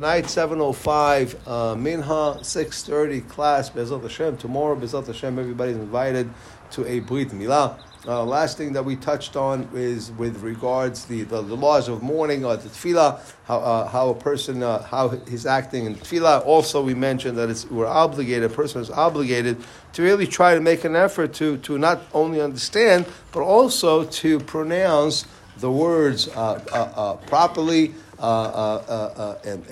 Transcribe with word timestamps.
Night 0.00 0.26
7.05, 0.26 1.48
uh, 1.48 1.74
Minha 1.74 2.38
6.30 2.40 3.28
class, 3.28 3.68
Bezat 3.68 4.00
Hashem. 4.00 4.36
Tomorrow, 4.36 4.76
Bezat 4.76 5.08
Hashem, 5.08 5.36
everybody's 5.36 5.74
invited 5.74 6.30
to 6.70 6.86
a 6.86 7.00
Brit 7.00 7.30
Milah. 7.30 7.80
Uh, 8.06 8.24
last 8.24 8.56
thing 8.56 8.72
that 8.74 8.84
we 8.84 8.94
touched 8.94 9.34
on 9.34 9.68
is 9.74 10.12
with 10.12 10.40
regards 10.40 11.04
the, 11.06 11.24
the, 11.24 11.42
the 11.42 11.56
laws 11.56 11.88
of 11.88 12.00
mourning 12.00 12.44
or 12.44 12.56
the 12.56 12.68
tefillah, 12.68 13.20
how, 13.46 13.58
uh, 13.58 13.88
how 13.88 14.10
a 14.10 14.14
person, 14.14 14.62
uh, 14.62 14.80
how 14.84 15.08
he's 15.28 15.46
acting 15.46 15.86
in 15.86 15.96
tefillah. 15.96 16.46
Also, 16.46 16.80
we 16.80 16.94
mentioned 16.94 17.36
that 17.36 17.50
it's, 17.50 17.68
we're 17.68 17.84
obligated, 17.84 18.44
a 18.44 18.54
person 18.54 18.80
is 18.80 18.90
obligated 18.90 19.56
to 19.94 20.02
really 20.02 20.28
try 20.28 20.54
to 20.54 20.60
make 20.60 20.84
an 20.84 20.94
effort 20.94 21.32
to, 21.34 21.56
to 21.56 21.76
not 21.76 22.02
only 22.14 22.40
understand, 22.40 23.04
but 23.32 23.40
also 23.40 24.04
to 24.04 24.38
pronounce 24.38 25.26
the 25.60 25.70
words 25.70 26.28
uh, 26.28 26.64
uh, 26.72 26.76
uh, 26.76 27.16
properly, 27.26 27.94
uh, 28.18 28.22
uh, 28.22 29.38
uh, 29.44 29.48
and 29.48 29.64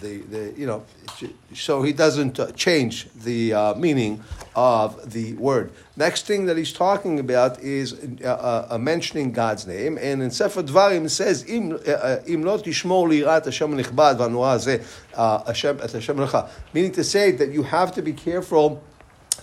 the, 0.00 0.18
the 0.18 0.54
you 0.56 0.66
know 0.66 0.84
so 1.54 1.82
he 1.82 1.92
doesn't 1.92 2.56
change 2.56 3.08
the 3.14 3.74
meaning 3.76 4.22
of 4.54 5.12
the 5.12 5.34
word. 5.34 5.72
Next 5.96 6.26
thing 6.26 6.46
that 6.46 6.56
he's 6.56 6.72
talking 6.72 7.20
about 7.20 7.60
is 7.60 7.94
mentioning 8.78 9.32
God's 9.32 9.66
name, 9.66 9.98
and 9.98 10.22
in 10.22 10.30
Sefer 10.30 10.62
Dvarim 10.62 11.04
it 11.04 11.10
says 11.10 11.44
im 11.48 11.70
not 11.70 12.64
tishmor 12.64 13.08
lirat 13.08 13.44
Hashem 13.44 13.76
v'anuah 13.76 15.46
Hashem 15.46 15.80
et 15.82 15.92
Hashem 15.92 16.48
meaning 16.72 16.92
to 16.92 17.04
say 17.04 17.30
that 17.32 17.50
you 17.50 17.62
have 17.62 17.92
to 17.92 18.02
be 18.02 18.12
careful 18.12 18.82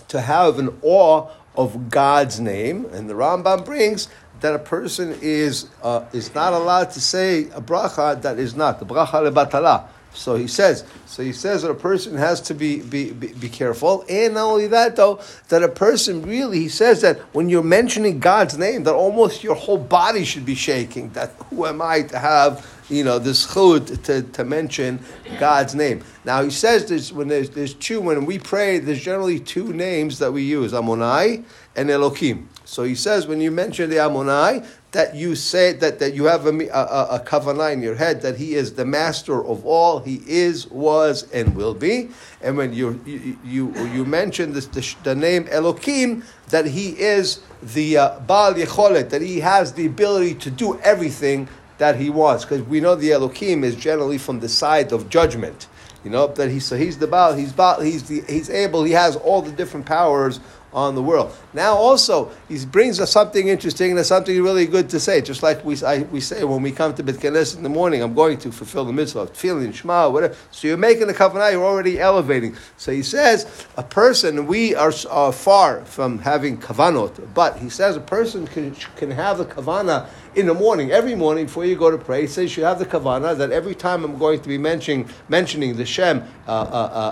to 0.08 0.20
have 0.20 0.58
an 0.58 0.76
awe 0.82 1.28
of 1.56 1.90
God's 1.90 2.38
name, 2.40 2.86
and 2.86 3.10
the 3.10 3.14
Rambam 3.14 3.64
brings 3.64 4.08
that 4.40 4.54
a 4.54 4.58
person 4.58 5.16
is 5.20 5.68
uh, 5.82 6.04
is 6.12 6.34
not 6.34 6.52
allowed 6.52 6.90
to 6.92 7.00
say 7.00 7.44
a 7.44 7.60
bracha 7.60 8.20
that 8.22 8.38
is 8.38 8.54
not 8.54 8.78
the 8.78 8.86
bracha 8.86 9.30
lebatala. 9.30 9.88
So 10.12 10.34
he 10.34 10.48
says. 10.48 10.84
So 11.06 11.22
he 11.22 11.32
says 11.32 11.62
that 11.62 11.70
a 11.70 11.74
person 11.74 12.16
has 12.16 12.40
to 12.42 12.54
be, 12.54 12.80
be, 12.82 13.12
be, 13.12 13.28
be, 13.28 13.48
careful, 13.48 14.04
and 14.08 14.34
not 14.34 14.44
only 14.44 14.66
that 14.68 14.96
though, 14.96 15.20
that 15.48 15.62
a 15.62 15.68
person 15.68 16.22
really 16.22 16.58
he 16.58 16.68
says 16.68 17.00
that 17.02 17.18
when 17.32 17.48
you're 17.48 17.62
mentioning 17.62 18.18
God's 18.18 18.58
name, 18.58 18.84
that 18.84 18.94
almost 18.94 19.44
your 19.44 19.54
whole 19.54 19.78
body 19.78 20.24
should 20.24 20.44
be 20.44 20.54
shaking. 20.54 21.10
That 21.10 21.30
who 21.48 21.66
am 21.66 21.80
I 21.80 22.02
to 22.02 22.18
have 22.18 22.66
you 22.90 23.04
know 23.04 23.18
this 23.18 23.46
chud 23.46 24.02
to, 24.04 24.22
to 24.22 24.44
mention 24.44 25.00
God's 25.38 25.74
name? 25.74 26.02
Now 26.24 26.42
he 26.42 26.50
says 26.50 26.86
this 26.86 27.12
when 27.12 27.28
there's, 27.28 27.50
there's 27.50 27.74
two 27.74 28.00
when 28.00 28.26
we 28.26 28.38
pray 28.38 28.78
there's 28.78 29.02
generally 29.02 29.40
two 29.40 29.72
names 29.72 30.18
that 30.18 30.32
we 30.32 30.42
use 30.42 30.72
Amonai 30.72 31.44
and 31.76 31.88
Elokim. 31.88 32.46
So 32.64 32.84
he 32.84 32.94
says 32.94 33.26
when 33.26 33.40
you 33.40 33.50
mention 33.50 33.90
the 33.90 33.96
Amonai, 33.96 34.66
that 34.92 35.14
you 35.14 35.36
say 35.36 35.72
that, 35.74 35.98
that 36.00 36.14
you 36.14 36.24
have 36.24 36.46
a, 36.46 36.68
a, 36.68 37.16
a 37.16 37.20
kavanah 37.24 37.72
in 37.72 37.80
your 37.80 37.94
head 37.94 38.22
that 38.22 38.36
he 38.36 38.54
is 38.54 38.74
the 38.74 38.84
master 38.84 39.44
of 39.44 39.64
all, 39.64 40.00
he 40.00 40.20
is, 40.26 40.66
was, 40.68 41.30
and 41.32 41.54
will 41.54 41.74
be. 41.74 42.08
And 42.42 42.56
when 42.56 42.72
you 42.72 43.00
you 43.06 43.38
you, 43.44 43.86
you 43.88 44.04
mention 44.04 44.52
this, 44.52 44.66
the, 44.66 44.94
the, 45.04 45.14
name 45.14 45.44
Elokim, 45.44 46.24
that 46.48 46.66
he 46.66 46.90
is 47.00 47.40
the 47.62 47.98
uh, 47.98 48.18
Baal 48.20 48.54
Yecholet, 48.54 49.10
that 49.10 49.22
he 49.22 49.40
has 49.40 49.74
the 49.74 49.86
ability 49.86 50.34
to 50.36 50.50
do 50.50 50.78
everything 50.80 51.48
that 51.80 51.96
he 51.96 52.10
wants. 52.10 52.44
Because 52.44 52.62
we 52.62 52.78
know 52.78 52.94
the 52.94 53.10
Elokim 53.10 53.64
is 53.64 53.74
generally 53.74 54.18
from 54.18 54.38
the 54.38 54.48
side 54.48 54.92
of 54.92 55.08
judgment. 55.08 55.66
You 56.04 56.10
know 56.10 56.28
that 56.28 56.48
he's 56.50 56.64
so 56.64 56.76
he's 56.76 56.96
the 56.96 57.06
Baal, 57.06 57.34
he's 57.34 57.52
Baal, 57.52 57.80
he's 57.80 58.04
the, 58.04 58.22
he's 58.22 58.48
able, 58.48 58.84
he 58.84 58.92
has 58.92 59.16
all 59.16 59.42
the 59.42 59.52
different 59.52 59.84
powers 59.84 60.40
on 60.72 60.94
the 60.94 61.02
world. 61.02 61.34
Now, 61.52 61.74
also, 61.74 62.30
he 62.48 62.64
brings 62.64 63.00
us 63.00 63.10
something 63.10 63.48
interesting 63.48 63.96
and 63.96 64.06
something 64.06 64.40
really 64.42 64.66
good 64.66 64.88
to 64.90 65.00
say. 65.00 65.20
Just 65.20 65.42
like 65.42 65.64
we, 65.64 65.82
I, 65.82 66.02
we 66.04 66.20
say 66.20 66.44
when 66.44 66.62
we 66.62 66.72
come 66.72 66.94
to 66.94 67.02
Beit 67.02 67.16
Knesset 67.16 67.56
in 67.56 67.62
the 67.62 67.68
morning, 67.68 68.02
I'm 68.02 68.14
going 68.14 68.38
to 68.38 68.52
fulfill 68.52 68.84
the 68.84 68.92
mitzvah, 68.92 69.26
feeling 69.28 69.72
Shema, 69.72 70.08
whatever. 70.08 70.36
So 70.50 70.68
you're 70.68 70.76
making 70.76 71.08
the 71.08 71.14
kavanah, 71.14 71.52
you're 71.52 71.64
already 71.64 71.98
elevating. 71.98 72.56
So 72.76 72.92
he 72.92 73.02
says, 73.02 73.66
a 73.76 73.82
person, 73.82 74.46
we 74.46 74.74
are, 74.74 74.92
are 75.10 75.32
far 75.32 75.84
from 75.84 76.18
having 76.18 76.58
kavanot, 76.58 77.34
but 77.34 77.56
he 77.58 77.68
says 77.68 77.96
a 77.96 78.00
person 78.00 78.46
can, 78.46 78.74
can 78.96 79.10
have 79.10 79.40
a 79.40 79.44
kavanah 79.44 80.08
in 80.34 80.46
the 80.46 80.54
morning, 80.54 80.92
every 80.92 81.16
morning 81.16 81.46
before 81.46 81.64
you 81.64 81.74
go 81.74 81.90
to 81.90 81.98
pray, 81.98 82.22
he 82.22 82.26
says 82.28 82.56
you 82.56 82.62
have 82.62 82.78
the 82.78 82.86
kavana 82.86 83.36
that 83.36 83.50
every 83.50 83.74
time 83.74 84.04
I'm 84.04 84.16
going 84.16 84.40
to 84.40 84.48
be 84.48 84.58
mentioning 84.58 85.08
mentioning 85.28 85.76
the 85.76 85.84
Shem 85.84 86.22
uh, 86.46 86.50
uh, 86.50 86.54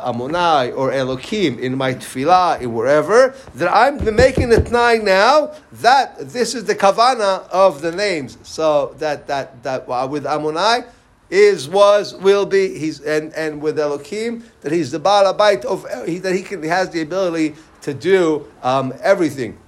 uh, 0.04 0.12
Amonai 0.12 0.76
or 0.76 0.92
Elokim 0.92 1.58
in 1.58 1.76
my 1.76 1.94
tefillah, 1.94 2.60
in 2.60 2.72
wherever, 2.72 3.34
that 3.54 3.74
I'm 3.74 4.14
making 4.14 4.50
the 4.50 4.62
tonight 4.62 5.02
now 5.02 5.54
that 5.72 6.18
this 6.18 6.54
is 6.54 6.64
the 6.64 6.74
kavana 6.74 7.48
of 7.48 7.80
the 7.80 7.92
names. 7.92 8.38
So 8.42 8.94
that 8.98 9.26
that 9.26 9.62
that 9.62 9.88
uh, 9.88 10.06
with 10.10 10.24
Amonai 10.24 10.86
is, 11.30 11.68
was, 11.68 12.14
will 12.14 12.46
be. 12.46 12.78
He's 12.78 13.00
and, 13.00 13.32
and 13.34 13.60
with 13.60 13.76
Elokim 13.78 14.42
that 14.60 14.72
he's 14.72 14.90
the 14.90 14.98
Baal 14.98 15.26
of 15.26 15.36
that 15.38 16.34
he 16.34 16.42
can 16.42 16.62
he 16.62 16.68
has 16.68 16.90
the 16.90 17.02
ability 17.02 17.54
to 17.82 17.94
do 17.94 18.50
um, 18.62 18.92
everything. 19.02 19.58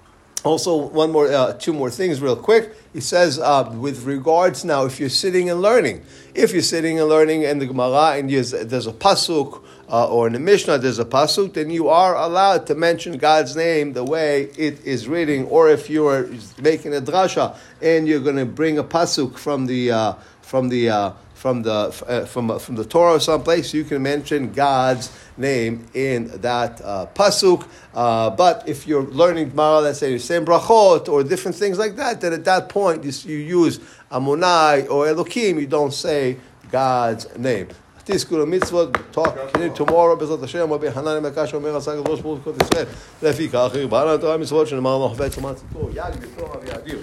Also, 0.42 0.74
one 0.74 1.12
more, 1.12 1.26
uh, 1.26 1.52
two 1.54 1.72
more 1.74 1.90
things, 1.90 2.22
real 2.22 2.36
quick. 2.36 2.74
He 2.94 3.00
says, 3.00 3.38
uh, 3.38 3.70
with 3.76 4.04
regards 4.04 4.64
now, 4.64 4.86
if 4.86 4.98
you're 4.98 5.10
sitting 5.10 5.50
and 5.50 5.60
learning, 5.60 6.02
if 6.34 6.52
you're 6.52 6.62
sitting 6.62 6.98
and 6.98 7.08
learning 7.08 7.42
in 7.42 7.58
the 7.58 7.66
Gemara 7.66 8.16
and 8.16 8.30
there's, 8.30 8.52
a 8.86 8.92
pasuk 8.92 9.62
uh, 9.90 10.08
or 10.08 10.28
in 10.28 10.32
the 10.32 10.38
Mishnah 10.38 10.78
there's 10.78 10.98
a 10.98 11.04
pasuk, 11.04 11.52
then 11.52 11.68
you 11.68 11.88
are 11.88 12.16
allowed 12.16 12.66
to 12.68 12.74
mention 12.74 13.18
God's 13.18 13.54
name 13.54 13.92
the 13.92 14.04
way 14.04 14.44
it 14.56 14.82
is 14.86 15.06
reading. 15.06 15.44
Or 15.46 15.68
if 15.68 15.90
you 15.90 16.06
are 16.06 16.28
making 16.58 16.94
a 16.94 17.02
drasha 17.02 17.56
and 17.82 18.08
you're 18.08 18.20
going 18.20 18.36
to 18.36 18.46
bring 18.46 18.78
a 18.78 18.84
pasuk 18.84 19.36
from 19.36 19.66
the 19.66 19.90
uh, 19.90 20.14
from 20.49 20.69
the 20.69 20.89
uh, 20.89 21.11
from 21.33 21.63
the 21.63 21.71
uh, 22.07 22.25
from 22.25 22.49
uh, 22.49 22.59
from 22.59 22.75
the 22.75 22.85
Torah 22.85 23.13
or 23.13 23.19
someplace, 23.19 23.73
you 23.73 23.83
can 23.83 24.01
mention 24.01 24.51
God's 24.51 25.11
name 25.37 25.85
in 25.93 26.27
that 26.41 26.81
uh, 26.81 27.07
pasuk. 27.13 27.67
Uh, 27.93 28.29
but 28.29 28.67
if 28.67 28.87
you're 28.87 29.03
learning 29.03 29.49
Gemara, 29.49 29.81
let's 29.81 29.99
say 29.99 30.09
you're 30.09 30.19
saying 30.19 30.45
brachot 30.45 31.09
or 31.09 31.23
different 31.23 31.57
things 31.57 31.77
like 31.77 31.95
that, 31.97 32.21
then 32.21 32.33
at 32.33 32.45
that 32.45 32.69
point 32.69 33.03
you, 33.03 33.11
you 33.31 33.37
use 33.37 33.79
Amonai 34.11 34.89
or 34.89 35.05
Elokim. 35.05 35.59
You 35.59 35.67
don't 35.67 35.93
say 35.93 36.37
God's 36.71 37.27
name. 37.37 37.67
תזכו 38.07 38.37
למצוות, 38.37 38.97
talk 39.13 39.57
tomorrow 39.75 40.15
בעזרת 40.19 40.43
השם, 40.43 40.73
רבי 40.73 40.91
חנן 40.91 41.19
מקש 41.25 41.53
אומר 41.53 41.75
עשה 41.75 41.93
הקדוש 41.93 42.21
ברוך 42.21 42.39
הוא 42.45 42.53
ישראל. 42.63 42.85
לפיכך 43.21 43.55
הרבה 43.73 44.05
לנו 44.05 44.17
תורה 44.17 44.37
מצוות 44.37 44.67
שנאמר 44.67 44.97
לו 44.97 45.09
חפץ 45.09 45.37
ומה 45.37 45.53
ציפור, 45.53 45.89
יד 45.93 46.23
יתום 46.23 46.49
וידיו. 46.61 46.97